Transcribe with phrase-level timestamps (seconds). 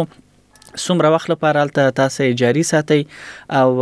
[0.85, 3.03] څومره وخت لپاره الته تاسو جاری ساتي
[3.59, 3.73] او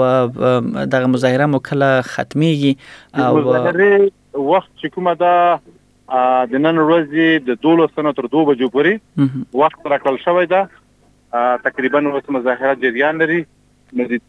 [0.91, 2.77] دغه مظاهره مو کله ختميږي
[3.15, 4.11] او مظاهره
[4.51, 9.87] وخت چې کومه ده د نن ورځې د 12 سنه تر 2 بجو پورې وخت
[9.93, 13.39] راکړل شوی ده تقریبا اوس مظاهره جریان لري